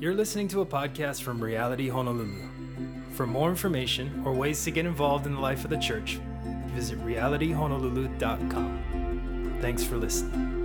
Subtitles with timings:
[0.00, 2.48] You're listening to a podcast from Reality Honolulu.
[3.10, 6.18] For more information or ways to get involved in the life of the church,
[6.68, 9.58] visit realityhonolulu.com.
[9.60, 10.56] Thanks for listening.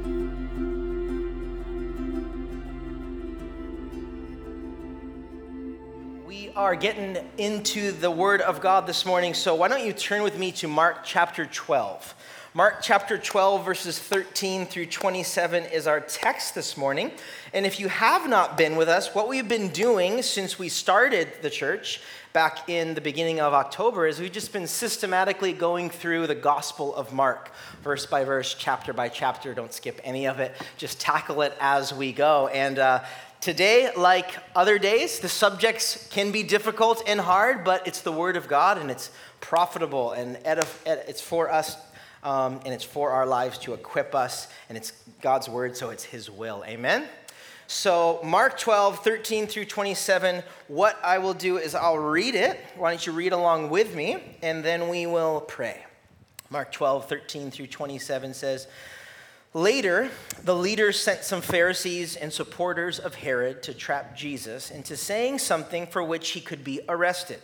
[6.25, 10.23] We are getting into the Word of God this morning, so why don't you turn
[10.23, 12.15] with me to Mark chapter 12.
[12.57, 17.11] Mark chapter 12, verses 13 through 27 is our text this morning.
[17.53, 21.27] And if you have not been with us, what we've been doing since we started
[21.41, 21.99] the church
[22.31, 26.95] back in the beginning of October is we've just been systematically going through the Gospel
[26.95, 27.51] of Mark,
[27.83, 29.53] verse by verse, chapter by chapter.
[29.53, 32.47] Don't skip any of it, just tackle it as we go.
[32.47, 33.03] And uh,
[33.45, 38.37] Today, like other days, the subjects can be difficult and hard, but it's the Word
[38.37, 41.77] of God and it's profitable and edif- it's for us
[42.25, 46.03] um, and it's for our lives to equip us, and it's God's word, so it's
[46.03, 46.63] His will.
[46.67, 47.07] Amen?
[47.67, 52.59] So, Mark 12, 13 through 27, what I will do is I'll read it.
[52.75, 55.85] Why don't you read along with me, and then we will pray.
[56.49, 58.67] Mark 12, 13 through 27 says,
[59.53, 60.09] Later,
[60.43, 65.87] the leaders sent some Pharisees and supporters of Herod to trap Jesus into saying something
[65.87, 67.39] for which he could be arrested.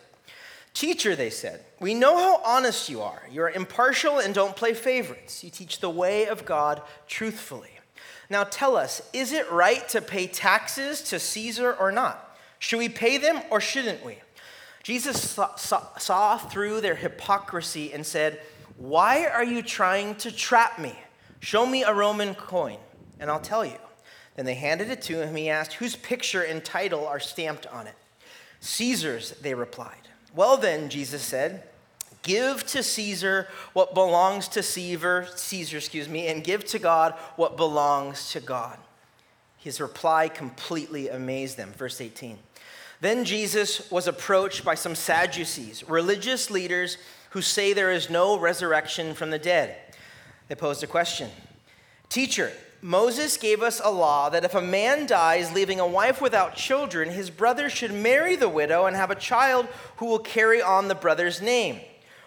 [0.74, 3.24] Teacher, they said, we know how honest you are.
[3.32, 5.44] You are impartial and don't play favorites.
[5.44, 7.72] You teach the way of God truthfully.
[8.30, 12.38] Now tell us, is it right to pay taxes to Caesar or not?
[12.60, 14.18] Should we pay them or shouldn't we?
[14.84, 18.40] Jesus saw, saw, saw through their hypocrisy and said,
[18.78, 20.96] Why are you trying to trap me?
[21.40, 22.78] Show me a Roman coin,
[23.20, 23.78] and I'll tell you.
[24.36, 25.36] Then they handed it to him.
[25.36, 27.96] He asked, Whose picture and title are stamped on it?
[28.60, 30.08] Caesar's, they replied.
[30.36, 31.64] Well, then, Jesus said,
[32.24, 37.58] Give to Caesar what belongs to Caesar, Caesar, excuse me, and give to God what
[37.58, 38.78] belongs to God.
[39.58, 41.74] His reply completely amazed them.
[41.74, 42.38] Verse 18.
[43.00, 46.98] Then Jesus was approached by some Sadducees, religious leaders
[47.32, 49.76] who say there is no resurrection from the dead.
[50.48, 51.30] They posed a question
[52.10, 56.56] Teacher, Moses gave us a law that if a man dies leaving a wife without
[56.56, 60.88] children, his brother should marry the widow and have a child who will carry on
[60.88, 61.80] the brother's name.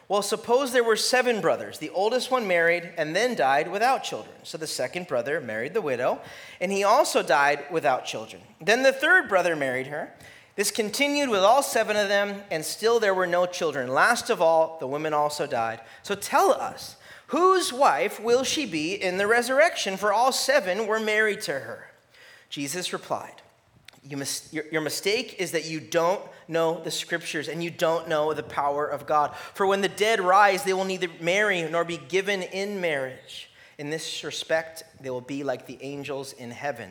[0.06, 1.78] Well, suppose there were seven brothers.
[1.78, 4.34] The oldest one married and then died without children.
[4.42, 6.20] So the second brother married the widow,
[6.60, 8.42] and he also died without children.
[8.60, 10.12] Then the third brother married her.
[10.56, 13.88] This continued with all seven of them, and still there were no children.
[13.88, 15.80] Last of all, the women also died.
[16.04, 16.96] So tell us.
[17.28, 19.96] Whose wife will she be in the resurrection?
[19.96, 21.90] For all seven were married to her.
[22.50, 23.42] Jesus replied,
[24.06, 28.08] you mis- your, your mistake is that you don't know the scriptures and you don't
[28.08, 29.34] know the power of God.
[29.54, 33.50] For when the dead rise, they will neither marry nor be given in marriage.
[33.78, 36.90] In this respect, they will be like the angels in heaven.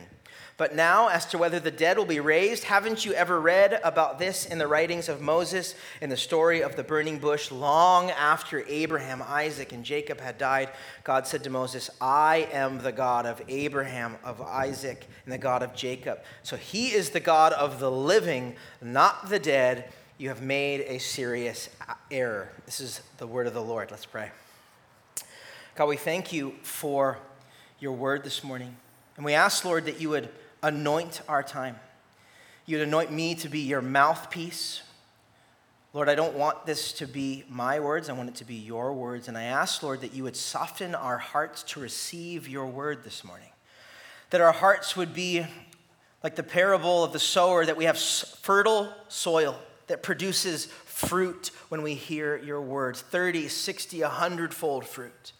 [0.56, 4.20] But now, as to whether the dead will be raised, haven't you ever read about
[4.20, 7.50] this in the writings of Moses in the story of the burning bush?
[7.50, 10.70] Long after Abraham, Isaac, and Jacob had died,
[11.02, 15.64] God said to Moses, I am the God of Abraham, of Isaac, and the God
[15.64, 16.20] of Jacob.
[16.44, 19.92] So he is the God of the living, not the dead.
[20.18, 21.68] You have made a serious
[22.12, 22.52] error.
[22.64, 23.90] This is the word of the Lord.
[23.90, 24.30] Let's pray.
[25.74, 27.18] God, we thank you for
[27.80, 28.76] your word this morning.
[29.16, 30.28] And we ask, Lord, that you would
[30.64, 31.76] anoint our time.
[32.66, 34.82] You'd anoint me to be your mouthpiece.
[35.92, 38.08] Lord, I don't want this to be my words.
[38.08, 39.28] I want it to be your words.
[39.28, 43.22] And I ask, Lord, that you would soften our hearts to receive your word this
[43.22, 43.50] morning.
[44.30, 45.46] That our hearts would be
[46.22, 51.82] like the parable of the sower, that we have fertile soil that produces fruit when
[51.82, 55.32] we hear your words 30, 60, 100 fold fruit.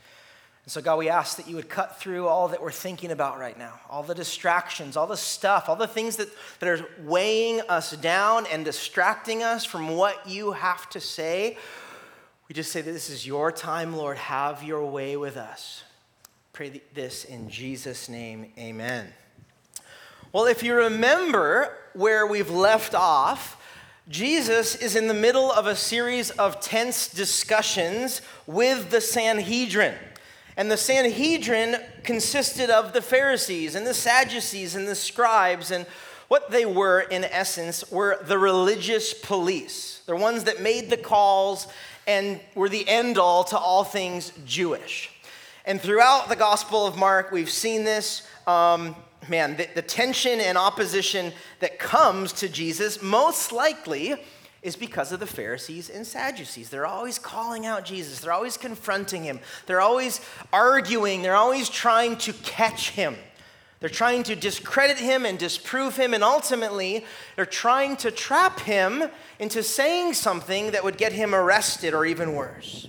[0.65, 3.39] And so, God, we ask that you would cut through all that we're thinking about
[3.39, 6.29] right now, all the distractions, all the stuff, all the things that,
[6.61, 11.59] that are weighing us down and distracting us from what you have to say.
[12.49, 14.17] We just say that this is your time, Lord.
[14.17, 15.83] Have your way with us.
[16.55, 18.51] Pray this in Jesus' name.
[18.59, 19.13] Amen.
[20.33, 23.61] Well, if you remember where we've left off,
[24.09, 29.95] Jesus is in the middle of a series of tense discussions with the Sanhedrin.
[30.57, 35.71] And the Sanhedrin consisted of the Pharisees and the Sadducees and the scribes.
[35.71, 35.87] And
[36.29, 40.03] what they were, in essence, were the religious police.
[40.07, 41.67] They're ones that made the calls
[42.07, 45.11] and were the end all to all things Jewish.
[45.65, 48.27] And throughout the Gospel of Mark, we've seen this.
[48.47, 48.95] Um,
[49.29, 54.17] man, the, the tension and opposition that comes to Jesus most likely
[54.65, 56.71] is because of the Pharisees and Sadducees.
[56.71, 60.21] They're always calling out Jesus, they're always confronting him, they're always
[60.53, 63.15] arguing, they're always trying to catch him.
[63.81, 67.05] They're trying to discredit him and disprove him, and ultimately,
[67.37, 72.35] they're trying to trap him into saying something that would get him arrested or even
[72.35, 72.89] worse.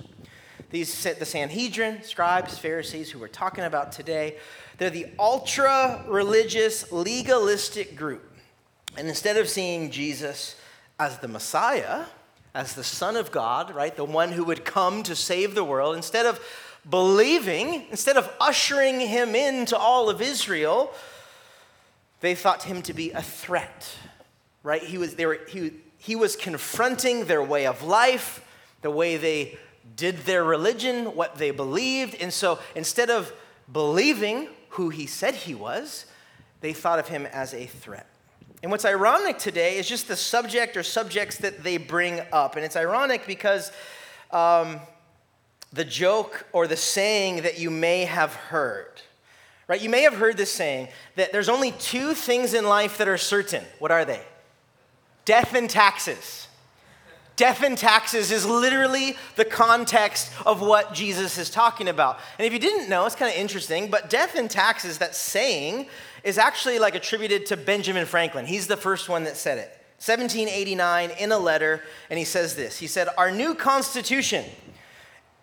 [0.70, 4.38] These, the Sanhedrin, scribes, Pharisees, who we're talking about today,
[4.78, 8.32] they're the ultra religious, legalistic group.
[8.98, 10.56] And instead of seeing Jesus
[11.00, 12.06] as the Messiah,
[12.54, 15.96] as the Son of God, right, the one who would come to save the world,
[15.96, 16.40] instead of
[16.90, 20.94] believing, instead of ushering him into all of Israel,
[22.22, 23.90] they thought him to be a threat,
[24.64, 24.82] right?
[24.82, 28.42] He was, they were, he, he was confronting their way of life,
[28.82, 29.58] the way they
[29.96, 32.16] did their religion, what they believed.
[32.22, 33.34] And so instead of
[33.72, 36.06] believing who he said he was,
[36.62, 38.08] they thought of him as a threat.
[38.66, 42.56] And what's ironic today is just the subject or subjects that they bring up.
[42.56, 43.72] And it's ironic because
[44.32, 44.80] um,
[45.72, 49.04] the joke or the saying that you may have heard.
[49.68, 49.80] Right?
[49.80, 53.20] You may have heard this saying that there's only two things in life that are
[53.20, 53.64] certain.
[53.78, 54.24] What are they?
[55.26, 56.48] Death and taxes.
[57.36, 62.18] Death and taxes is literally the context of what Jesus is talking about.
[62.40, 65.88] And if you didn't know, it's kind of interesting, but death and taxes, that saying,
[66.26, 68.46] is actually like attributed to Benjamin Franklin.
[68.46, 69.70] He's the first one that said it.
[70.00, 74.44] 1789 in a letter, and he says this He said, Our new Constitution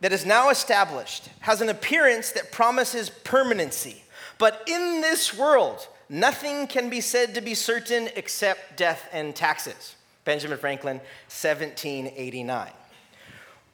[0.00, 4.02] that is now established has an appearance that promises permanency.
[4.38, 9.94] But in this world, nothing can be said to be certain except death and taxes.
[10.24, 10.96] Benjamin Franklin,
[11.28, 12.70] 1789.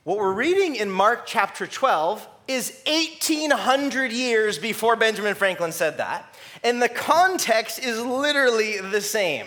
[0.05, 6.35] What we're reading in Mark chapter 12 is 1800 years before Benjamin Franklin said that.
[6.65, 9.47] And the context is literally the same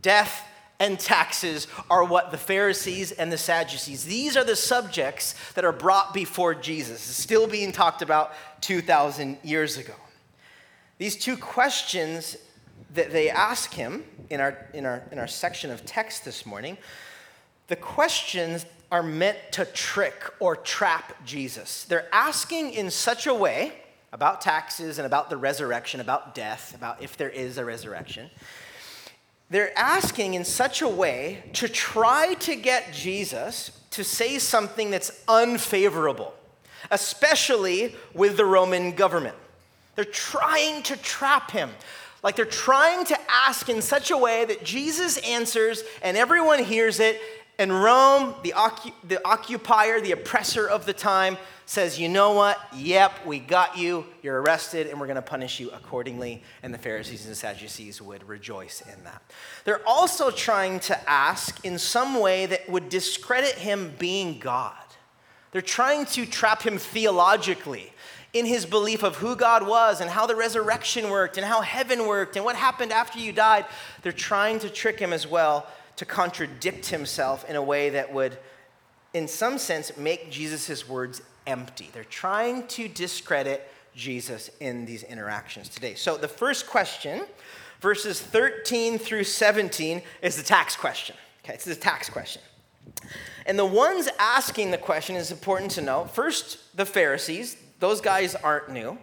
[0.00, 0.46] death
[0.80, 5.72] and taxes are what the Pharisees and the Sadducees, these are the subjects that are
[5.72, 9.94] brought before Jesus, it's still being talked about 2,000 years ago.
[10.98, 12.36] These two questions
[12.94, 16.76] that they ask him in our, in, our, in our section of text this morning,
[17.68, 21.84] the questions are meant to trick or trap Jesus.
[21.84, 23.72] They're asking in such a way
[24.12, 28.30] about taxes and about the resurrection, about death, about if there is a resurrection
[29.50, 35.22] they're asking in such a way to try to get Jesus to say something that's
[35.28, 36.34] unfavorable,
[36.90, 39.36] especially with the Roman government.
[39.94, 41.70] They're trying to trap him.
[42.22, 46.98] Like they're trying to ask in such a way that Jesus answers and everyone hears
[46.98, 47.20] it.
[47.58, 48.52] And Rome, the,
[49.06, 52.58] the occupier, the oppressor of the time, says, You know what?
[52.74, 54.06] Yep, we got you.
[54.22, 56.42] You're arrested, and we're going to punish you accordingly.
[56.62, 59.22] And the Pharisees and Sadducees would rejoice in that.
[59.64, 64.74] They're also trying to ask in some way that would discredit him being God.
[65.52, 67.92] They're trying to trap him theologically
[68.32, 72.08] in his belief of who God was and how the resurrection worked and how heaven
[72.08, 73.64] worked and what happened after you died.
[74.02, 78.36] They're trying to trick him as well to contradict himself in a way that would,
[79.12, 81.88] in some sense, make Jesus' words empty.
[81.92, 85.94] They're trying to discredit Jesus in these interactions today.
[85.94, 87.22] So the first question,
[87.80, 91.16] verses 13 through 17, is the tax question.
[91.44, 92.42] Okay, it's the tax question.
[93.46, 96.04] And the ones asking the question is important to know.
[96.06, 98.98] First, the Pharisees, those guys aren't new,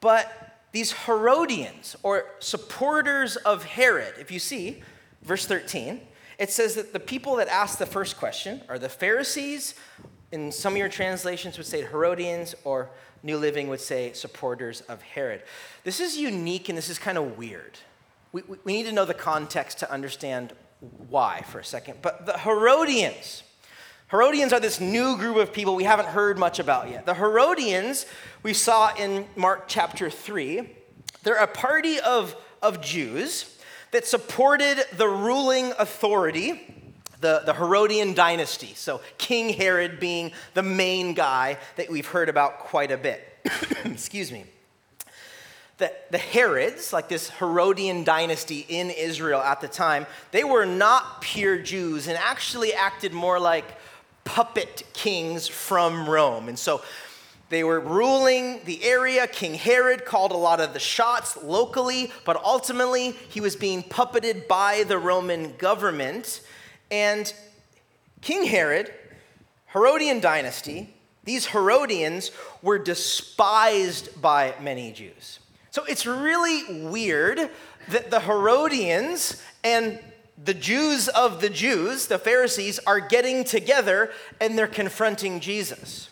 [0.00, 4.82] but these Herodians or supporters of Herod, if you see,
[5.22, 6.00] verse 13,
[6.38, 9.74] it says that the people that asked the first question are the Pharisees
[10.32, 12.90] in some of your translations would say Herodians, or
[13.22, 15.42] New Living would say supporters of Herod.
[15.84, 17.78] This is unique and this is kind of weird.
[18.32, 20.54] We, we need to know the context to understand
[21.08, 21.98] why for a second.
[22.02, 23.42] But the Herodians,
[24.10, 27.06] Herodians are this new group of people we haven't heard much about yet.
[27.06, 28.06] The Herodians,
[28.42, 30.68] we saw in Mark chapter 3,
[31.22, 33.58] they're a party of, of Jews
[33.92, 36.60] that supported the ruling authority
[37.22, 38.72] the, the Herodian dynasty.
[38.74, 43.26] So, King Herod being the main guy that we've heard about quite a bit.
[43.84, 44.44] Excuse me.
[45.78, 51.22] The, the Herods, like this Herodian dynasty in Israel at the time, they were not
[51.22, 53.64] pure Jews and actually acted more like
[54.24, 56.48] puppet kings from Rome.
[56.48, 56.82] And so
[57.52, 59.26] they were ruling the area.
[59.26, 64.48] King Herod called a lot of the shots locally, but ultimately he was being puppeted
[64.48, 66.40] by the Roman government.
[66.90, 67.30] And
[68.22, 68.90] King Herod,
[69.74, 70.94] Herodian dynasty,
[71.24, 72.30] these Herodians
[72.62, 75.38] were despised by many Jews.
[75.70, 77.50] So it's really weird
[77.88, 79.98] that the Herodians and
[80.42, 86.08] the Jews of the Jews, the Pharisees, are getting together and they're confronting Jesus.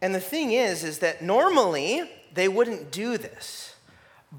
[0.00, 3.74] And the thing is, is that normally they wouldn't do this.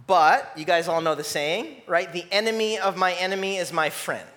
[0.07, 2.11] But you guys all know the saying, right?
[2.11, 4.27] The enemy of my enemy is my friend.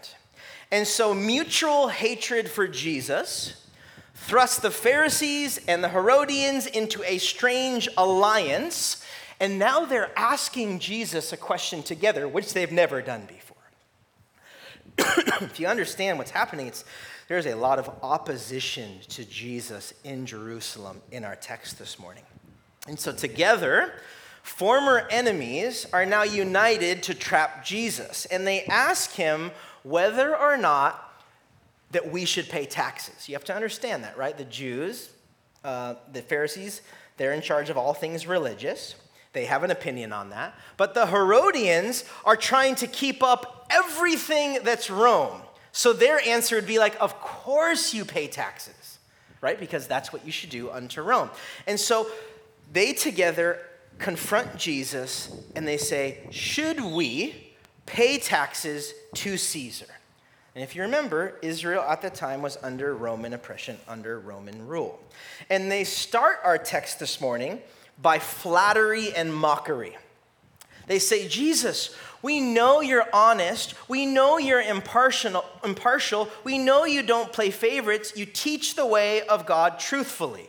[0.71, 3.67] And so mutual hatred for Jesus
[4.15, 9.05] thrust the Pharisees and the Herodians into a strange alliance.
[9.41, 13.52] And now they're asking Jesus a question together, which they've never done before.
[14.99, 16.85] If you understand what's happening, it's,
[17.29, 22.25] there's a lot of opposition to Jesus in Jerusalem in our text this morning.
[22.89, 23.93] And so, together,
[24.43, 28.27] former enemies are now united to trap Jesus.
[28.27, 31.13] And they ask him whether or not
[31.93, 33.29] that we should pay taxes.
[33.29, 34.37] You have to understand that, right?
[34.37, 35.11] The Jews,
[35.65, 36.83] uh, the Pharisees,
[37.17, 38.97] they're in charge of all things religious.
[39.33, 40.55] They have an opinion on that.
[40.77, 45.43] But the Herodians are trying to keep up everything that's Rome.
[45.73, 48.99] So their answer would be like, of course you pay taxes,
[49.41, 49.59] right?
[49.59, 51.31] Because that's what you should do unto Rome.
[51.67, 52.07] And so
[52.73, 53.59] they together
[53.99, 57.55] confront Jesus and they say, should we
[57.87, 59.87] pay taxes to Caesar?
[60.55, 65.01] And if you remember, Israel at the time was under Roman oppression, under Roman rule.
[65.49, 67.63] And they start our text this morning
[68.01, 69.97] by flattery and mockery.
[70.87, 73.75] They say, Jesus, we know you're honest.
[73.89, 76.29] We know you're impartial, impartial.
[76.45, 78.13] We know you don't play favorites.
[78.17, 80.49] You teach the way of God truthfully.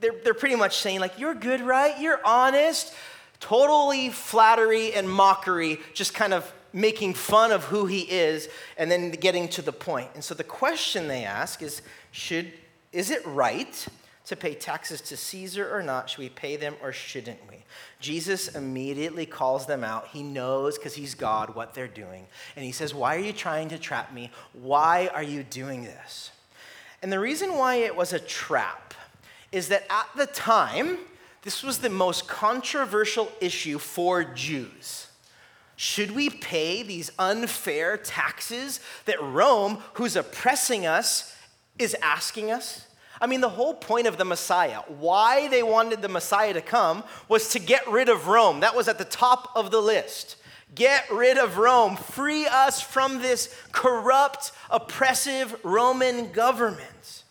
[0.00, 2.00] They're, they're pretty much saying, like, you're good, right?
[2.00, 2.94] You're honest.
[3.40, 9.10] Totally flattery and mockery, just kind of making fun of who he is and then
[9.10, 10.10] getting to the point.
[10.14, 12.52] And so the question they ask is, should,
[12.92, 13.86] is it right
[14.26, 16.10] to pay taxes to Caesar or not?
[16.10, 17.57] Should we pay them or shouldn't we?
[18.00, 20.08] Jesus immediately calls them out.
[20.08, 22.26] He knows because he's God what they're doing.
[22.54, 24.30] And he says, Why are you trying to trap me?
[24.52, 26.30] Why are you doing this?
[27.02, 28.94] And the reason why it was a trap
[29.50, 30.98] is that at the time,
[31.42, 35.06] this was the most controversial issue for Jews.
[35.76, 41.34] Should we pay these unfair taxes that Rome, who's oppressing us,
[41.78, 42.87] is asking us?
[43.20, 47.04] I mean, the whole point of the Messiah, why they wanted the Messiah to come,
[47.28, 48.60] was to get rid of Rome.
[48.60, 50.36] That was at the top of the list.
[50.74, 51.96] Get rid of Rome.
[51.96, 57.22] Free us from this corrupt, oppressive Roman government.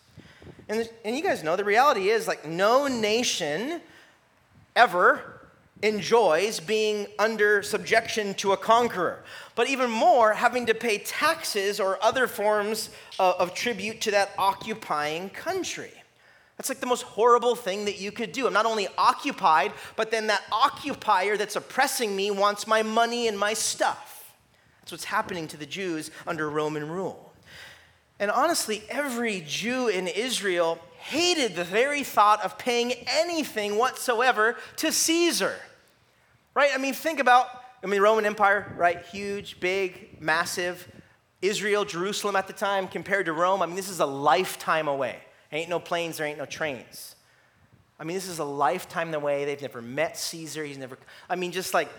[0.68, 3.80] And, and you guys know the reality is like, no nation
[4.76, 5.37] ever
[5.82, 9.22] enjoys being under subjection to a conqueror,
[9.54, 14.30] but even more, having to pay taxes or other forms of, of, tribute to that
[14.38, 15.92] occupying country.
[16.56, 18.48] That's like the most horrible thing that you could do.
[18.48, 23.38] I'm not only occupied, but then that occupier that's oppressing me wants my money and
[23.38, 24.34] my stuff.
[24.80, 27.32] That's what's happening to the Jews under Roman rule.
[28.18, 34.90] And honestly, every Jew in Israel hated the very thought of paying anything whatsoever to
[34.90, 35.54] Caesar.
[36.58, 36.72] Right?
[36.74, 37.46] I mean, think about,
[37.84, 39.00] I mean, Roman Empire, right?
[39.12, 40.88] Huge, big, massive.
[41.40, 45.18] Israel, Jerusalem at the time compared to Rome, I mean, this is a lifetime away.
[45.52, 47.14] Ain't no planes, there ain't no trains.
[48.00, 49.44] I mean, this is a lifetime away.
[49.44, 50.64] They've never met Caesar.
[50.64, 50.98] He's never,
[51.30, 51.90] I mean, just like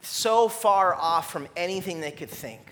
[0.00, 2.62] so far off from anything they could think.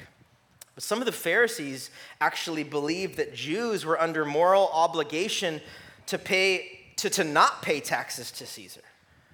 [0.75, 5.61] But some of the Pharisees actually believed that Jews were under moral obligation
[6.07, 8.81] to pay, to, to not pay taxes to Caesar.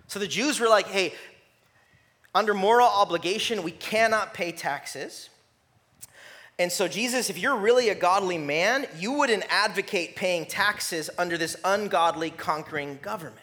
[0.09, 1.15] So the Jews were like, hey,
[2.35, 5.29] under moral obligation, we cannot pay taxes.
[6.59, 11.37] And so, Jesus, if you're really a godly man, you wouldn't advocate paying taxes under
[11.37, 13.39] this ungodly conquering government.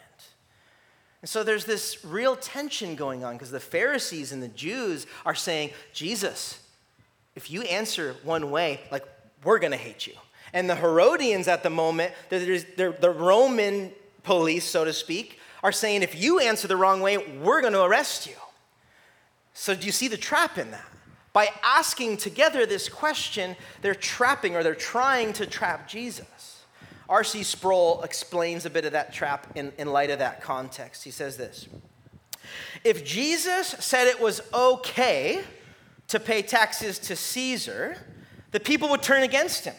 [1.20, 5.34] And so, there's this real tension going on because the Pharisees and the Jews are
[5.34, 6.60] saying, Jesus,
[7.34, 9.04] if you answer one way, like,
[9.44, 10.14] we're going to hate you.
[10.52, 13.92] And the Herodians at the moment, the Roman
[14.22, 17.84] police, so to speak, are saying, if you answer the wrong way, we're going to
[17.84, 18.34] arrest you.
[19.54, 20.86] So, do you see the trap in that?
[21.32, 26.64] By asking together this question, they're trapping or they're trying to trap Jesus.
[27.08, 27.42] R.C.
[27.42, 31.04] Sproul explains a bit of that trap in, in light of that context.
[31.04, 31.68] He says this
[32.84, 35.42] If Jesus said it was okay
[36.08, 37.96] to pay taxes to Caesar,
[38.52, 39.74] the people would turn against him.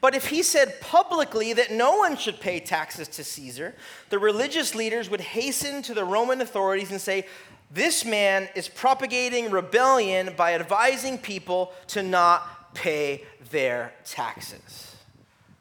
[0.00, 3.74] But if he said publicly that no one should pay taxes to Caesar,
[4.10, 7.26] the religious leaders would hasten to the Roman authorities and say,
[7.70, 14.96] this man is propagating rebellion by advising people to not pay their taxes.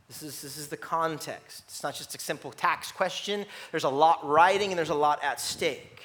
[0.07, 1.63] This is, this is the context.
[1.67, 5.23] It's not just a simple tax question, there's a lot riding and there's a lot
[5.23, 6.03] at stake.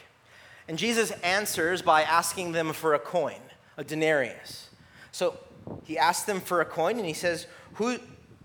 [0.69, 3.41] And Jesus answers by asking them for a coin,
[3.77, 4.71] a denarius.
[5.13, 5.39] So
[5.85, 7.99] he asks them for a coin and he says, Who,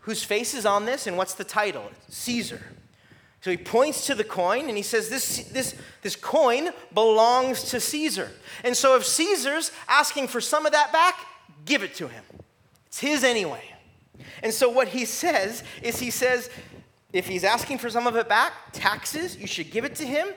[0.08, 1.84] Whose face is on this and what's the title?
[2.08, 2.62] Caesar.
[3.48, 7.80] So he points to the coin and he says, this, this, this coin belongs to
[7.80, 8.30] Caesar.
[8.66, 11.18] And so if Caesar's asking for some of that back,
[11.63, 12.25] give it to him.
[12.88, 13.63] It's his anyway.
[14.44, 16.50] And so what he says is he says,
[17.13, 20.27] if he's asking for some of it back, taxes, you should give it to him.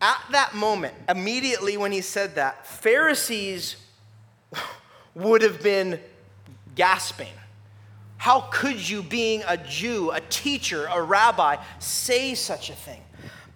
[0.00, 3.76] At that moment, immediately when he said that, Pharisees
[5.14, 6.00] would have been
[6.74, 7.34] gasping.
[8.20, 13.00] How could you, being a Jew, a teacher, a rabbi, say such a thing?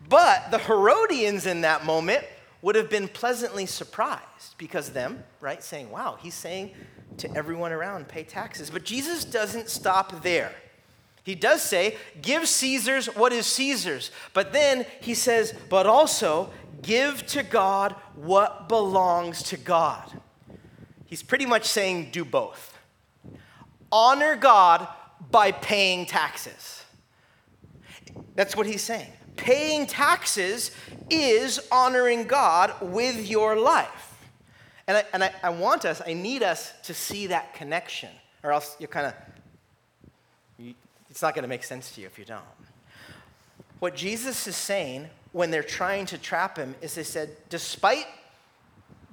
[0.09, 2.25] But the Herodians in that moment
[2.63, 6.71] would have been pleasantly surprised because them, right, saying, wow, he's saying
[7.19, 8.71] to everyone around, pay taxes.
[8.71, 10.51] But Jesus doesn't stop there.
[11.25, 14.11] He does say, give Caesar's what is Caesar's.
[14.33, 20.11] But then he says, but also give to God what belongs to God.
[21.05, 22.74] He's pretty much saying, do both.
[23.95, 24.89] Honor God
[25.31, 26.83] by paying taxes.
[28.35, 29.13] That's what he's saying.
[29.37, 30.73] Paying taxes
[31.09, 34.19] is honoring God with your life.
[34.89, 38.11] And I, and I, I want us, I need us to see that connection,
[38.43, 39.15] or else you're kind of
[41.09, 42.43] it's not going to make sense to you if you don't.
[43.79, 48.07] What Jesus is saying when they're trying to trap him is they said, despite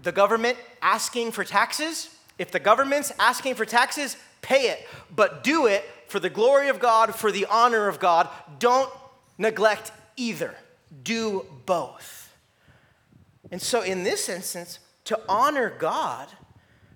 [0.02, 2.10] the government asking for taxes,
[2.40, 6.79] if the government's asking for taxes, pay it, but do it for the glory of
[6.79, 8.27] God, for the honor of God.
[8.60, 8.91] Don't
[9.38, 10.55] neglect either.
[11.03, 12.33] Do both.
[13.50, 16.27] And so, in this instance, to honor God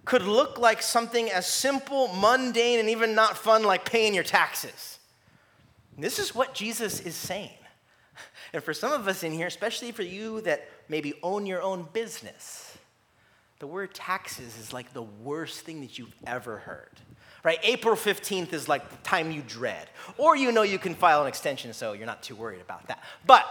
[0.05, 4.99] could look like something as simple, mundane, and even not fun like paying your taxes.
[5.97, 7.49] This is what Jesus is saying.
[8.53, 11.89] And for some of us in here, especially for you that maybe own your own
[11.91, 12.64] business,
[13.59, 16.99] the word taxes is like the worst thing that you've ever heard.
[17.43, 17.59] Right?
[17.63, 19.87] April 15th is like the time you dread.
[20.17, 23.03] Or you know you can file an extension, so you're not too worried about that.
[23.27, 23.45] But,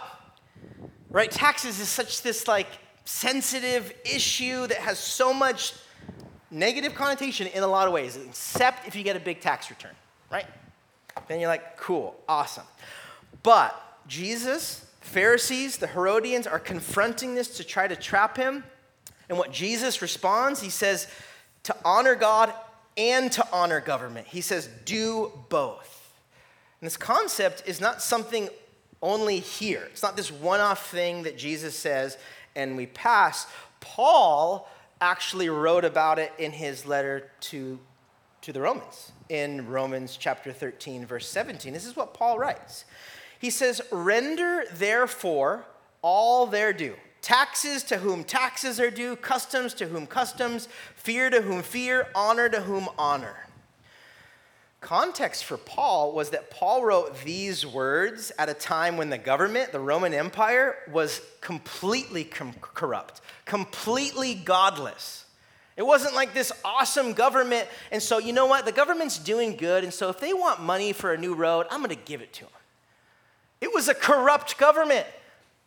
[1.11, 2.67] right, taxes is such this like
[3.05, 5.75] sensitive issue that has so much
[6.51, 9.95] negative connotation in a lot of ways, except if you get a big tax return,
[10.31, 10.47] right?
[11.29, 12.65] Then you're like, cool, awesome.
[13.43, 18.65] But Jesus, Pharisees, the Herodians are confronting this to try to trap him.
[19.29, 21.07] And what Jesus responds, he says,
[21.65, 22.53] to honor God
[22.97, 24.27] and to honor government.
[24.27, 26.13] He says, do both.
[26.81, 28.49] And this concept is not something
[29.03, 29.87] only here.
[29.91, 32.19] It's not this one off thing that Jesus says
[32.55, 33.47] and we pass.
[33.81, 34.69] Paul
[35.01, 37.79] actually wrote about it in his letter to,
[38.43, 41.73] to the Romans in Romans chapter 13, verse 17.
[41.73, 42.85] This is what Paul writes.
[43.39, 45.65] He says, Render therefore
[46.03, 46.97] all their due.
[47.25, 52.51] Taxes to whom taxes are due, customs to whom customs, fear to whom fear, honor
[52.51, 53.47] to whom honor.
[54.83, 59.73] Context for Paul was that Paul wrote these words at a time when the government,
[59.73, 65.25] the Roman Empire, was completely com- corrupt, completely godless.
[65.79, 67.67] It wasn't like this awesome government.
[67.91, 68.67] And so, you know what?
[68.67, 69.83] The government's doing good.
[69.83, 72.35] And so, if they want money for a new road, I'm going to give it
[72.35, 72.53] to them.
[73.63, 75.07] It was a corrupt government.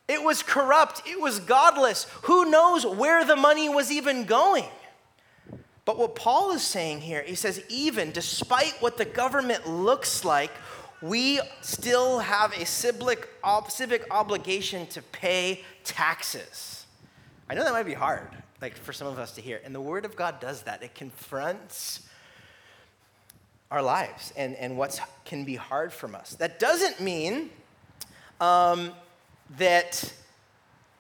[0.07, 1.01] It was corrupt.
[1.05, 2.05] It was godless.
[2.23, 4.65] Who knows where the money was even going?
[5.83, 10.51] But what Paul is saying here, he says, even despite what the government looks like,
[11.01, 13.29] we still have a civic,
[13.69, 16.85] civic obligation to pay taxes.
[17.49, 18.27] I know that might be hard
[18.61, 19.61] like for some of us to hear.
[19.63, 20.81] And the Word of God does that.
[20.83, 22.01] It confronts
[23.69, 26.35] our lives and, and what can be hard from us.
[26.35, 27.49] That doesn't mean
[28.39, 28.91] um,
[29.57, 30.13] that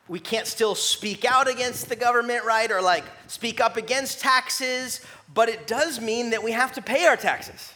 [0.07, 2.71] we can't still speak out against the government, right?
[2.71, 5.01] Or like speak up against taxes,
[5.33, 7.73] but it does mean that we have to pay our taxes.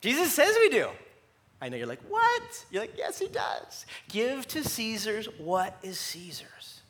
[0.00, 0.88] Jesus says we do.
[1.60, 2.64] I know you're like, what?
[2.70, 3.86] You're like, yes, he does.
[4.08, 6.80] Give to Caesar's what is Caesar's.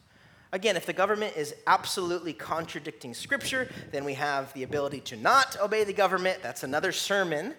[0.52, 5.58] Again, if the government is absolutely contradicting scripture, then we have the ability to not
[5.60, 6.42] obey the government.
[6.42, 7.54] That's another sermon.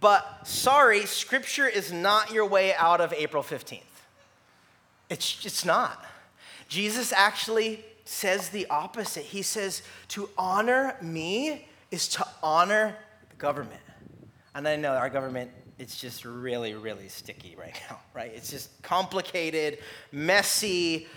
[0.00, 3.82] But sorry, scripture is not your way out of April 15th.
[5.10, 6.04] It's, it's not.
[6.68, 9.24] Jesus actually says the opposite.
[9.24, 12.96] He says, to honor me is to honor
[13.28, 13.80] the government.
[14.54, 18.32] And I know our government, it's just really, really sticky right now, right?
[18.34, 19.78] It's just complicated,
[20.12, 21.08] messy,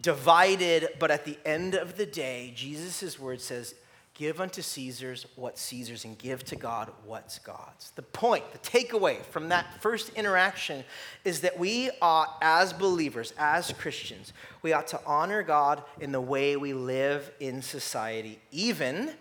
[0.00, 3.74] divided, but at the end of the day, Jesus' word says,
[4.20, 7.90] Give unto Caesar's what Caesar's and give to God what's God's.
[7.92, 10.84] The point, the takeaway from that first interaction
[11.24, 16.20] is that we ought, as believers, as Christians, we ought to honor God in the
[16.20, 19.12] way we live in society, even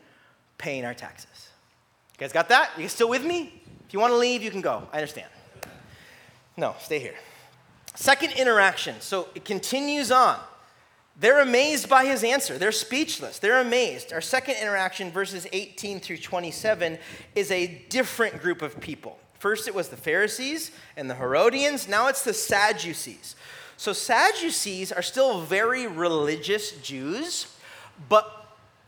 [0.57, 1.47] paying our taxes.
[2.11, 2.71] You guys got that?
[2.77, 3.61] You still with me?
[3.87, 4.85] If you want to leave, you can go.
[4.91, 5.29] I understand.
[6.57, 7.15] No, stay here.
[7.95, 8.99] Second interaction.
[8.99, 10.41] So it continues on.
[11.19, 12.57] They're amazed by his answer.
[12.57, 13.39] They're speechless.
[13.39, 14.13] They're amazed.
[14.13, 16.97] Our second interaction, verses 18 through 27,
[17.35, 19.19] is a different group of people.
[19.37, 21.87] First, it was the Pharisees and the Herodians.
[21.87, 23.35] Now it's the Sadducees.
[23.75, 27.47] So, Sadducees are still very religious Jews,
[28.09, 28.39] but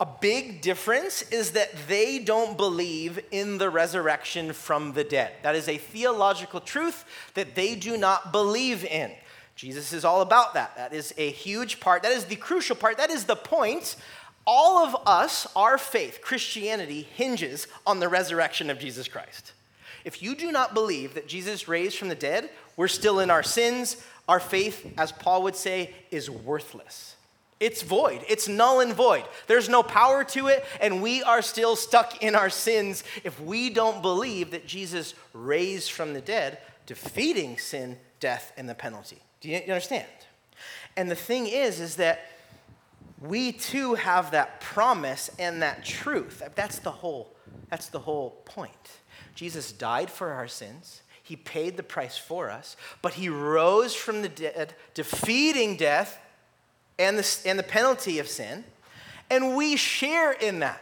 [0.01, 5.31] a big difference is that they don't believe in the resurrection from the dead.
[5.43, 9.11] That is a theological truth that they do not believe in.
[9.61, 10.75] Jesus is all about that.
[10.75, 12.01] That is a huge part.
[12.01, 12.97] That is the crucial part.
[12.97, 13.95] That is the point.
[14.47, 19.53] All of us, our faith, Christianity, hinges on the resurrection of Jesus Christ.
[20.03, 23.43] If you do not believe that Jesus raised from the dead, we're still in our
[23.43, 24.03] sins.
[24.27, 27.15] Our faith, as Paul would say, is worthless.
[27.59, 28.25] It's void.
[28.27, 29.25] It's null and void.
[29.45, 33.69] There's no power to it, and we are still stuck in our sins if we
[33.69, 39.21] don't believe that Jesus raised from the dead, defeating sin, death, and the penalty.
[39.41, 40.07] Do you understand?
[40.95, 42.27] And the thing is, is that
[43.19, 46.41] we too have that promise and that truth.
[46.55, 47.35] That's the whole,
[47.69, 48.99] that's the whole point.
[49.35, 51.01] Jesus died for our sins.
[51.23, 56.19] He paid the price for us, but he rose from the dead, defeating death
[56.99, 58.63] and the, and the penalty of sin.
[59.29, 60.81] And we share in that.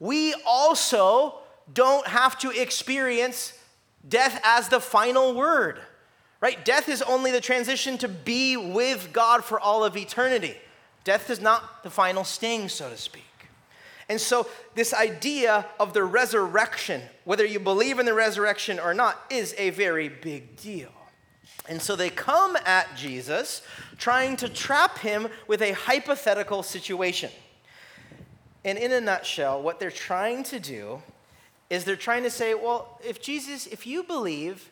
[0.00, 1.38] We also
[1.72, 3.56] don't have to experience
[4.06, 5.78] death as the final word,
[6.44, 6.62] right?
[6.62, 10.54] Death is only the transition to be with God for all of eternity.
[11.02, 13.24] Death is not the final sting, so to speak.
[14.10, 19.24] And so, this idea of the resurrection, whether you believe in the resurrection or not,
[19.30, 20.92] is a very big deal.
[21.66, 23.62] And so they come at Jesus
[23.96, 27.30] trying to trap him with a hypothetical situation.
[28.66, 31.00] And in a nutshell, what they're trying to do
[31.70, 34.70] is they're trying to say, well, if Jesus, if you believe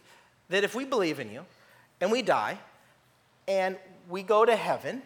[0.51, 1.47] that if we believe in you
[2.03, 2.59] and we die
[3.47, 3.77] and
[4.11, 5.03] we go to heaven,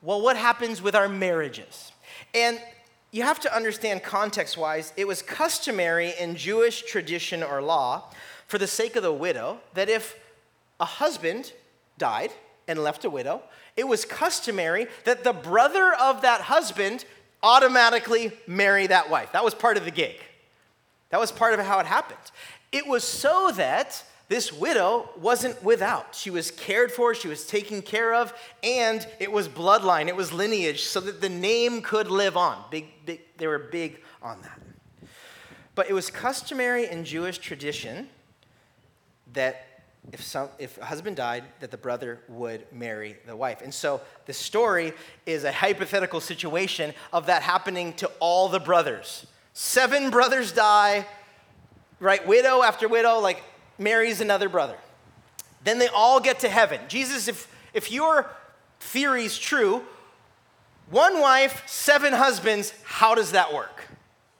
[0.00, 1.90] well, what happens with our marriages?
[2.32, 2.60] And
[3.10, 8.04] you have to understand context wise, it was customary in Jewish tradition or law
[8.46, 10.16] for the sake of the widow that if
[10.78, 11.52] a husband
[11.98, 12.30] died
[12.68, 13.42] and left a widow,
[13.76, 17.04] it was customary that the brother of that husband
[17.42, 19.32] automatically marry that wife.
[19.32, 20.20] That was part of the gig.
[21.10, 22.18] That was part of how it happened.
[22.70, 26.14] It was so that this widow wasn't without.
[26.14, 30.32] She was cared for, she was taken care of, and it was bloodline, it was
[30.32, 32.62] lineage, so that the name could live on.
[32.70, 34.60] Big, big, they were big on that.
[35.74, 38.08] But it was customary in Jewish tradition
[39.32, 39.64] that
[40.12, 43.62] if, some, if a husband died, that the brother would marry the wife.
[43.62, 44.92] And so the story
[45.24, 49.26] is a hypothetical situation of that happening to all the brothers.
[49.52, 51.06] Seven brothers die,
[52.00, 52.26] right?
[52.26, 53.42] Widow after widow, like
[53.78, 54.76] marries another brother.
[55.64, 56.80] Then they all get to heaven.
[56.88, 58.30] Jesus, if, if your
[58.80, 59.82] theory is true,
[60.90, 63.82] one wife, seven husbands, how does that work?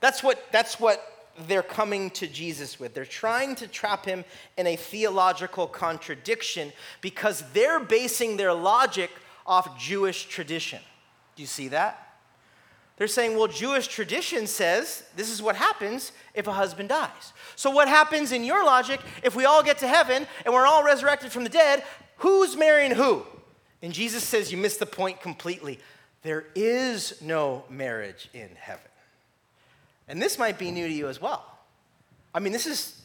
[0.01, 2.94] That's what, that's what they're coming to Jesus with.
[2.94, 4.24] They're trying to trap him
[4.57, 9.11] in a theological contradiction because they're basing their logic
[9.46, 10.81] off Jewish tradition.
[11.37, 12.07] Do you see that?
[12.98, 17.32] They're saying, well, Jewish tradition says this is what happens if a husband dies.
[17.54, 20.84] So, what happens in your logic if we all get to heaven and we're all
[20.84, 21.84] resurrected from the dead?
[22.18, 23.24] Who's marrying who?
[23.82, 25.78] And Jesus says, you missed the point completely.
[26.22, 28.82] There is no marriage in heaven.
[30.08, 31.46] And this might be new to you as well.
[32.34, 33.00] I mean, this is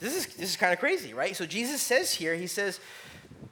[0.00, 1.36] this is this is kind of crazy, right?
[1.36, 2.80] So Jesus says here, he says,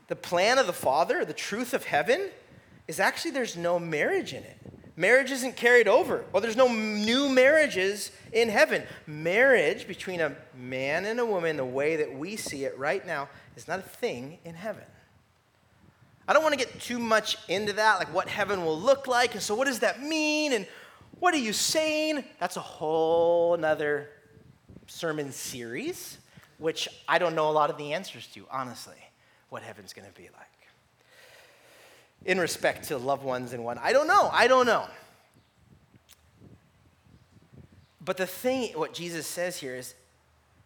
[0.08, 2.30] the plan of the Father, the truth of heaven,
[2.88, 4.58] is actually there's no marriage in it.
[4.96, 6.24] Marriage isn't carried over.
[6.32, 8.84] Well, there's no new marriages in heaven.
[9.06, 13.28] Marriage between a man and a woman, the way that we see it right now,
[13.56, 14.84] is not a thing in heaven.
[16.28, 19.34] I don't want to get too much into that, like what heaven will look like.
[19.34, 20.52] And so, what does that mean?
[20.52, 20.66] And
[21.18, 22.24] what are you saying?
[22.38, 24.08] That's a whole nother
[24.86, 26.18] sermon series,
[26.58, 28.96] which I don't know a lot of the answers to, honestly,
[29.48, 30.53] what heaven's going to be like.
[32.24, 34.30] In respect to loved ones and what, I don't know.
[34.32, 34.86] I don't know.
[38.04, 39.94] But the thing, what Jesus says here is,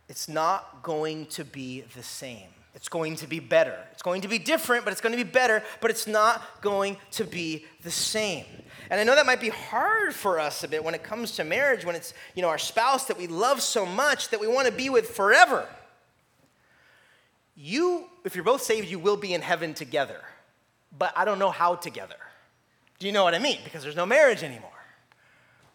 [0.09, 2.49] it's not going to be the same.
[2.75, 3.77] It's going to be better.
[3.93, 6.97] It's going to be different, but it's going to be better, but it's not going
[7.13, 8.45] to be the same.
[8.91, 11.45] And I know that might be hard for us a bit when it comes to
[11.45, 14.67] marriage, when it's, you know, our spouse that we love so much that we want
[14.67, 15.67] to be with forever.
[17.57, 20.21] You, if you're both saved, you will be in heaven together.
[20.99, 22.17] But I don't know how together.
[22.99, 23.61] Do you know what I mean?
[23.63, 24.71] Because there's no marriage anymore.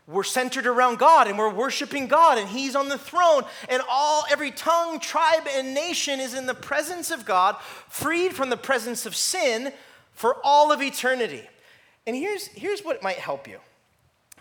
[0.05, 4.25] we're centered around God and we're worshiping God and He's on the throne, and all
[4.29, 7.55] every tongue, tribe, and nation is in the presence of God,
[7.87, 9.71] freed from the presence of sin
[10.11, 11.47] for all of eternity.
[12.05, 13.59] And here's, here's what might help you.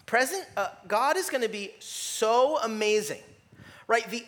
[0.04, 3.22] Present, uh, God is going to be so amazing,
[3.86, 4.08] right?
[4.10, 4.24] The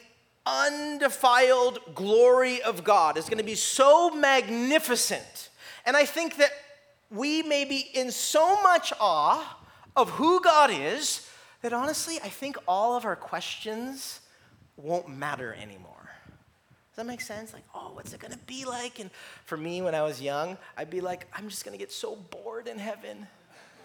[0.47, 5.49] undefiled glory of God is going to be so magnificent.
[5.87, 6.51] And I think that
[7.11, 9.59] we may be in so much awe
[9.97, 11.29] of who God is
[11.63, 14.21] that honestly, I think all of our questions
[14.77, 15.91] won't matter anymore.
[16.91, 17.53] Does that make sense?
[17.53, 19.01] Like, oh, what's it gonna be like?
[19.01, 19.11] And
[19.47, 22.69] for me, when I was young, I'd be like, I'm just gonna get so bored
[22.69, 23.27] in heaven.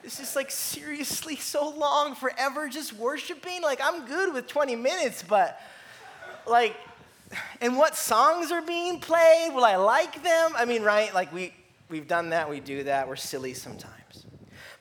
[0.04, 3.62] This is like seriously so long, forever just worshiping.
[3.62, 5.60] Like, I'm good with 20 minutes, but
[6.48, 6.76] like,
[7.62, 9.54] and what songs are being played?
[9.54, 10.52] Will I like them?
[10.56, 11.14] I mean, right?
[11.14, 11.54] Like, we,
[11.90, 14.26] we've done that, we do that, we're silly sometimes.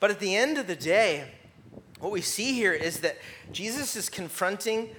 [0.01, 1.29] But at the end of the day,
[2.01, 3.17] what we see here is that
[3.51, 4.91] Jesus is confronting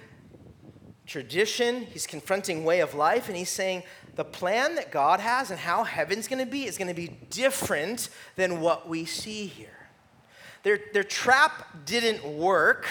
[1.06, 3.84] tradition, he's confronting way of life, and he's saying
[4.16, 8.60] the plan that God has and how heaven's to be is to be different than
[8.60, 9.70] what we see here.
[10.64, 12.86] Their, their trap didn't work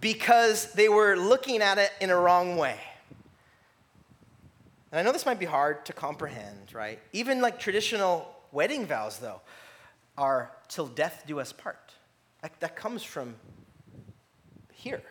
[0.00, 2.78] because they were looking at it in a wrong way.
[4.90, 6.98] And I know this might be hard to comprehend, right?
[7.12, 9.40] Even like traditional wedding vows, though,
[10.16, 11.94] are till death do us part.
[12.40, 13.34] That, that comes from
[14.72, 15.02] here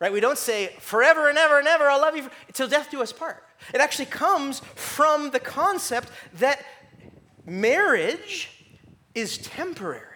[0.00, 0.12] right?
[0.12, 3.12] We don't say forever and ever and ever, I'll love you Till death do us
[3.12, 3.44] part.
[3.72, 6.64] It actually comes from the concept that
[7.46, 8.50] marriage
[9.14, 10.06] is temporary.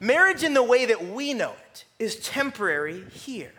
[0.00, 3.52] Marriage, in the way that we know it, is temporary here.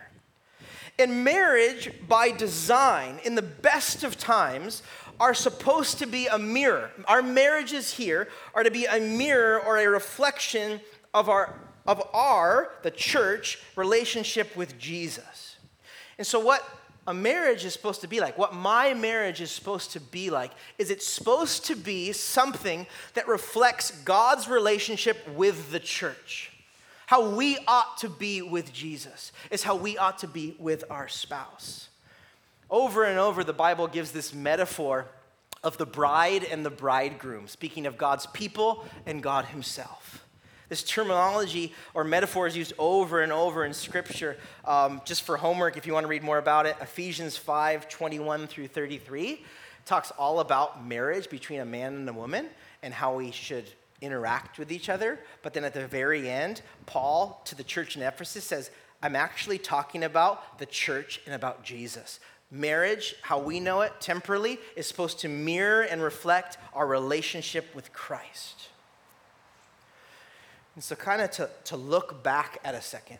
[0.97, 4.83] And marriage, by design, in the best of times,
[5.19, 6.91] are supposed to be a mirror.
[7.07, 10.81] Our marriages here are to be a mirror or a reflection
[11.13, 11.55] of our
[11.89, 15.57] of our, the church, relationship with Jesus.
[16.19, 16.63] And so, what
[17.07, 20.51] a marriage is supposed to be like, what my marriage is supposed to be like,
[20.77, 26.51] is it's supposed to be something that reflects God's relationship with the church.
[27.07, 31.07] How we ought to be with Jesus is how we ought to be with our
[31.07, 31.88] spouse.
[32.69, 35.07] Over and over, the Bible gives this metaphor
[35.63, 40.25] of the bride and the bridegroom, speaking of God's people and God Himself.
[40.69, 44.37] This terminology or metaphor is used over and over in Scripture.
[44.65, 48.45] Um, just for homework, if you want to read more about it, Ephesians 5 21
[48.45, 49.43] through 33
[49.85, 52.45] talks all about marriage between a man and a woman
[52.83, 53.65] and how we should
[54.01, 55.19] interact with each other.
[55.41, 58.69] But then at the very end, Paul to the church in Ephesus says,
[59.01, 62.19] I'm actually talking about the church and about Jesus.
[62.51, 67.93] Marriage, how we know it temporally, is supposed to mirror and reflect our relationship with
[67.93, 68.69] Christ.
[70.75, 73.19] And so, kind of to, to look back at a second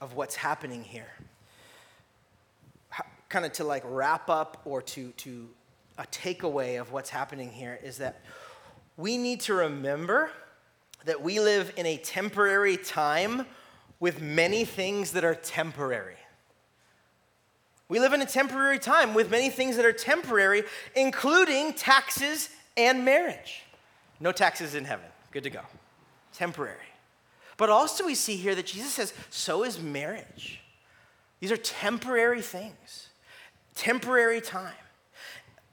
[0.00, 1.12] of what's happening here,
[3.28, 5.48] kind of to like wrap up or to, to
[5.98, 8.20] a takeaway of what's happening here is that
[8.96, 10.30] we need to remember
[11.04, 13.46] that we live in a temporary time
[14.00, 16.16] with many things that are temporary.
[17.88, 23.04] We live in a temporary time with many things that are temporary, including taxes and
[23.04, 23.62] marriage.
[24.20, 25.06] No taxes in heaven.
[25.30, 25.60] Good to go
[26.38, 26.76] temporary.
[27.56, 30.60] But also, we see here that Jesus says, so is marriage.
[31.40, 33.08] These are temporary things,
[33.74, 34.72] temporary time.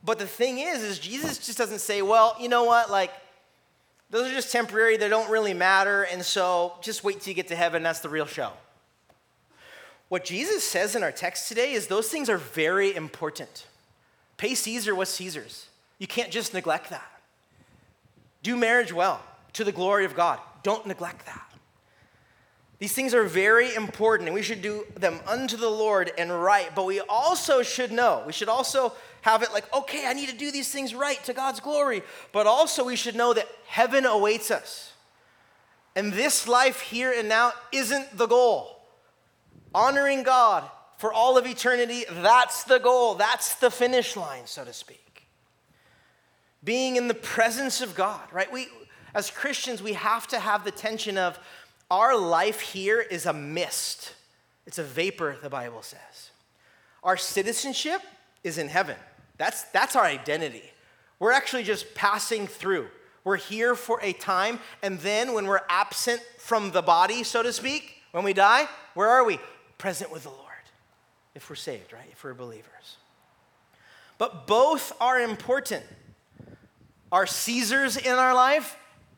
[0.04, 3.12] But the thing is, is Jesus just doesn't say, well, you know what, like,
[4.10, 7.48] those are just temporary, they don't really matter, and so just wait till you get
[7.50, 8.52] to heaven, that's the real show.
[10.10, 13.66] What Jesus says in our text today is those things are very important.
[14.38, 15.68] Pay Caesar what's Caesar's.
[15.98, 17.10] You can't just neglect that.
[18.44, 19.22] Do marriage well
[19.54, 20.40] to the glory of God.
[20.62, 21.42] Don't neglect that.
[22.78, 26.70] These things are very important, and we should do them unto the Lord and right.
[26.76, 30.36] But we also should know, we should also have it like, okay, I need to
[30.36, 32.04] do these things right to God's glory.
[32.32, 34.92] But also, we should know that heaven awaits us.
[35.96, 38.75] And this life here and now isn't the goal.
[39.76, 40.64] Honoring God
[40.96, 43.16] for all of eternity, that's the goal.
[43.16, 45.28] That's the finish line, so to speak.
[46.64, 48.50] Being in the presence of God, right?
[48.50, 48.70] We,
[49.14, 51.38] as Christians, we have to have the tension of
[51.92, 54.14] our life here is a mist,
[54.66, 56.32] it's a vapor, the Bible says.
[57.04, 58.02] Our citizenship
[58.46, 58.96] is in heaven.
[59.38, 60.64] That's, that's our identity.
[61.20, 62.88] We're actually just passing through.
[63.26, 67.52] We're here for a time, and then when we're absent from the body, so to
[67.52, 69.38] speak, when we die, where are we?
[69.78, 70.42] Present with the Lord,
[71.34, 72.08] if we're saved, right?
[72.12, 72.98] If we're believers.
[74.18, 75.84] But both are important.
[77.12, 78.78] Our Caesars in our life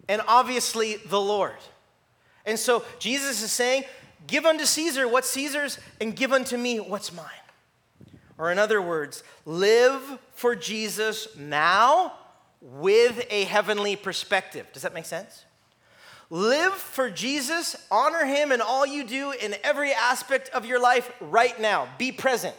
[0.09, 1.57] and obviously the Lord.
[2.45, 3.83] And so Jesus is saying,
[4.25, 7.25] Give unto Caesar what's Caesar's, and give unto me what's mine.
[8.37, 12.13] Or, in other words, live for Jesus now
[12.61, 14.67] with a heavenly perspective.
[14.73, 15.45] Does that make sense?
[16.29, 21.09] Live for Jesus, honor him in all you do in every aspect of your life
[21.21, 21.87] right now.
[21.97, 22.55] Be present.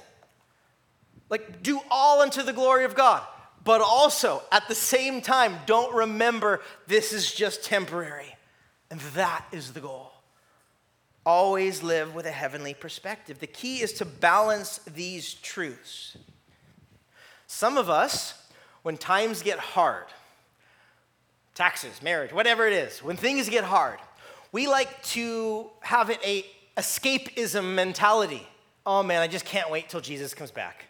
[1.28, 3.22] Like, do all unto the glory of God.
[3.64, 8.34] But also, at the same time, don't remember this is just temporary.
[8.90, 10.12] And that is the goal.
[11.26, 13.38] Always live with a heavenly perspective.
[13.38, 16.16] The key is to balance these truths.
[17.46, 18.42] Some of us,
[18.82, 20.06] when times get hard,
[21.58, 23.98] taxes, marriage, whatever it is, when things get hard,
[24.52, 26.46] we like to have it a
[26.78, 28.46] escapism mentality.
[28.86, 30.84] Oh man, I just can't wait till Jesus comes back.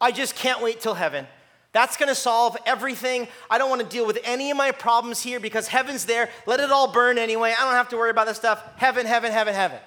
[0.00, 1.26] I just can't wait till heaven.
[1.72, 3.28] That's going to solve everything.
[3.48, 6.30] I don't want to deal with any of my problems here because heaven's there.
[6.46, 7.54] Let it all burn anyway.
[7.56, 8.60] I don't have to worry about this stuff.
[8.76, 9.78] Heaven, heaven, heaven, heaven.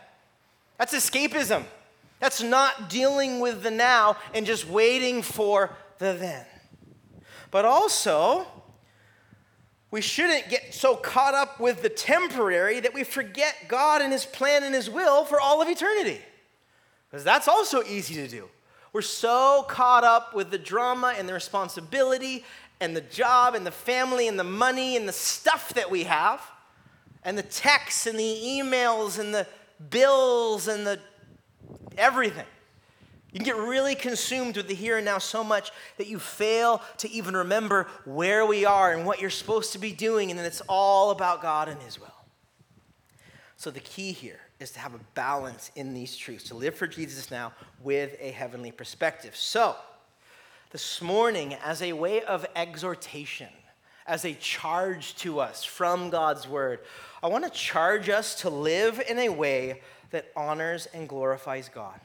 [0.78, 1.64] That's escapism.
[2.20, 6.46] That's not dealing with the now and just waiting for the then.
[7.52, 8.48] But also,
[9.94, 14.26] we shouldn't get so caught up with the temporary that we forget God and His
[14.26, 16.20] plan and His will for all of eternity.
[17.08, 18.50] Because that's also easy to do.
[18.92, 22.44] We're so caught up with the drama and the responsibility
[22.80, 26.42] and the job and the family and the money and the stuff that we have
[27.24, 29.46] and the texts and the emails and the
[29.92, 31.00] bills and the
[32.00, 32.48] everything.
[33.34, 36.84] You can get really consumed with the here and now so much that you fail
[36.98, 40.46] to even remember where we are and what you're supposed to be doing, and then
[40.46, 42.14] it's all about God and His will.
[43.58, 46.86] So, the key here is to have a balance in these truths, to live for
[46.86, 49.36] Jesus now with a heavenly perspective.
[49.36, 49.76] So,
[50.70, 53.50] this morning, as a way of exhortation,
[54.06, 56.82] as a charge to us from God's word,
[57.24, 62.00] I want to charge us to live in a way that honors and glorifies God.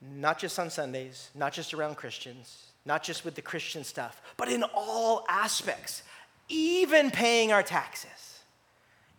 [0.00, 4.48] Not just on Sundays, not just around Christians, not just with the Christian stuff, but
[4.48, 6.02] in all aspects,
[6.48, 8.30] even paying our taxes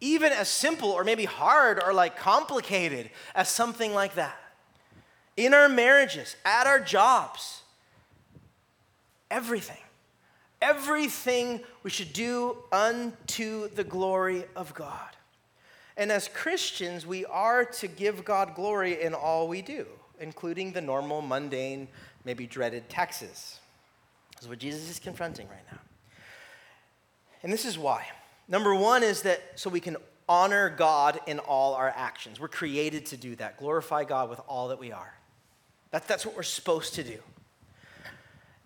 [0.02, 4.36] even as simple or maybe hard or like complicated as something like that.
[5.38, 7.62] In our marriages, at our jobs,
[9.30, 9.78] everything.
[10.62, 15.16] Everything we should do unto the glory of God.
[15.98, 19.86] And as Christians, we are to give God glory in all we do,
[20.22, 21.88] including the normal, mundane,
[22.24, 23.60] maybe dreaded taxes.
[24.36, 25.80] This is what Jesus is confronting right now.
[27.44, 28.06] And this is why.
[28.48, 29.98] Number one is that so we can
[30.30, 32.40] honor God in all our actions.
[32.40, 35.14] We're created to do that, glorify God with all that we are.
[35.92, 37.20] That, that's what we're supposed to do.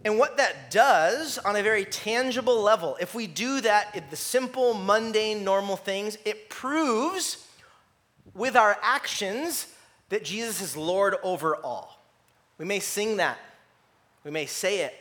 [0.03, 4.75] And what that does on a very tangible level, if we do that, the simple,
[4.75, 7.47] mundane, normal things, it proves
[8.35, 9.67] with our actions
[10.09, 12.01] that Jesus is Lord over all.
[12.57, 13.37] We may sing that,
[14.23, 14.93] we may say it,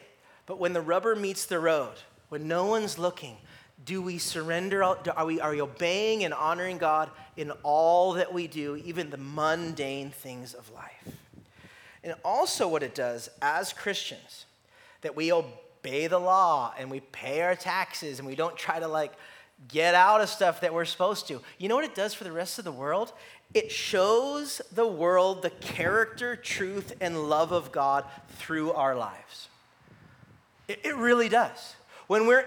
[0.46, 1.94] but when the rubber meets the road,
[2.28, 3.36] when no one's looking,
[3.84, 4.82] do we surrender?
[4.82, 9.18] Are we, are we obeying and honoring God in all that we do, even the
[9.18, 11.08] mundane things of life?
[12.02, 14.46] And also, what it does as Christians,
[15.00, 18.88] that we obey the law and we pay our taxes and we don't try to
[18.88, 19.12] like
[19.68, 21.40] get out of stuff that we're supposed to.
[21.58, 23.12] You know what it does for the rest of the world?
[23.54, 29.48] It shows the world the character, truth, and love of God through our lives.
[30.66, 31.76] It, it really does.
[32.08, 32.46] When we're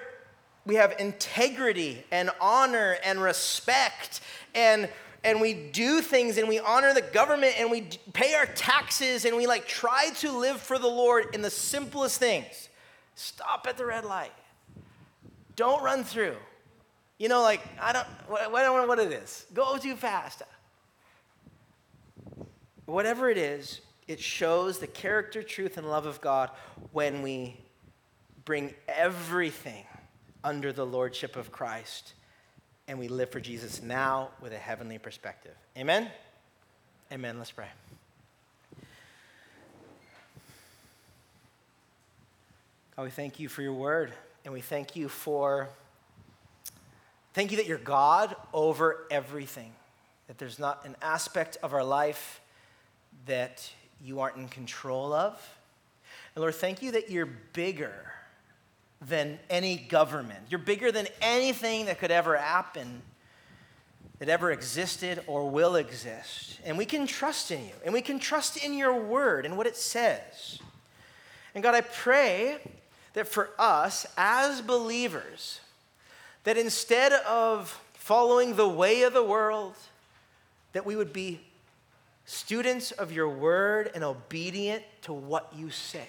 [0.65, 4.19] we have integrity and honor and respect
[4.53, 4.89] and
[5.23, 9.35] and we do things and we honor the government and we pay our taxes and
[9.35, 12.69] we like try to live for the Lord in the simplest things.
[13.15, 14.31] Stop at the red light.
[15.55, 16.35] Don't run through.
[17.17, 19.45] You know, like I don't, I don't know what it is.
[19.53, 20.43] Go too fast.
[22.87, 26.49] Whatever it is, it shows the character, truth, and love of God
[26.93, 27.57] when we
[28.45, 29.83] bring everything
[30.41, 32.13] under the lordship of Christ
[32.87, 35.51] and we live for Jesus now with a heavenly perspective.
[35.77, 36.09] Amen?
[37.11, 37.37] Amen.
[37.37, 37.67] Let's pray.
[42.95, 44.13] God, we thank you for your word
[44.45, 45.67] and we thank you for
[47.33, 49.73] thank you that you're God over everything.
[50.27, 52.39] That there's not an aspect of our life
[53.27, 53.69] that
[54.03, 55.33] you aren't in control of.
[56.35, 58.11] And Lord, thank you that you're bigger
[59.01, 60.39] than any government.
[60.49, 63.01] You're bigger than anything that could ever happen,
[64.19, 66.59] that ever existed or will exist.
[66.65, 69.67] And we can trust in you, and we can trust in your word and what
[69.67, 70.59] it says.
[71.53, 72.57] And God, I pray
[73.13, 75.59] that for us as believers,
[76.43, 79.75] that instead of following the way of the world,
[80.73, 81.41] that we would be
[82.27, 86.07] students of your word and obedient to what you say.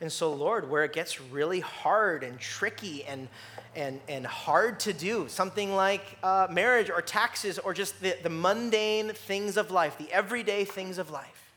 [0.00, 3.28] And so, Lord, where it gets really hard and tricky and,
[3.76, 8.30] and, and hard to do, something like uh, marriage or taxes or just the, the
[8.30, 11.52] mundane things of life, the everyday things of life,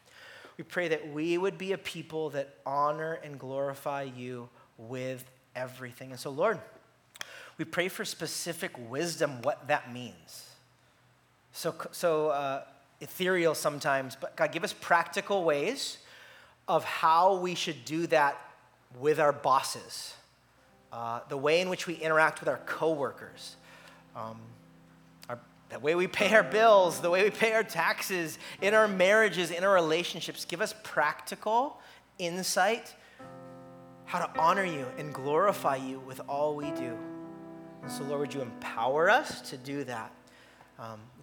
[0.58, 5.24] we pray that we would be a people that honor and glorify you with
[5.56, 6.12] everything.
[6.12, 6.60] And so, Lord,
[7.58, 10.50] we pray for specific wisdom what that means.
[11.54, 12.64] So, so uh,
[13.04, 15.98] ethereal sometimes, but God, give us practical ways
[16.68, 18.40] of how we should do that
[19.00, 20.16] with our bosses,
[20.92, 23.58] uh, the way in which we interact with our coworkers,
[24.16, 24.40] um,
[25.28, 25.38] our,
[25.70, 29.52] the way we pay our bills, the way we pay our taxes, in our marriages,
[29.52, 30.46] in our relationships.
[30.46, 31.80] Give us practical
[32.18, 32.94] insight
[34.06, 36.98] how to honor you and glorify you with all we do.
[37.82, 40.12] And so, Lord, would you empower us to do that?
[40.80, 41.00] Um,